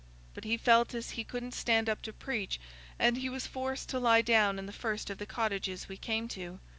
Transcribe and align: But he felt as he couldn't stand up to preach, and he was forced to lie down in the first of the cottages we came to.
But 0.33 0.45
he 0.45 0.57
felt 0.57 0.95
as 0.95 1.11
he 1.11 1.23
couldn't 1.23 1.51
stand 1.53 1.87
up 1.87 2.01
to 2.01 2.11
preach, 2.11 2.59
and 2.97 3.17
he 3.17 3.29
was 3.29 3.45
forced 3.45 3.87
to 3.89 3.99
lie 3.99 4.23
down 4.23 4.57
in 4.57 4.65
the 4.65 4.73
first 4.73 5.11
of 5.11 5.19
the 5.19 5.27
cottages 5.27 5.87
we 5.87 5.95
came 5.95 6.27
to. 6.29 6.59